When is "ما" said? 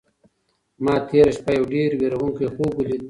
0.83-0.95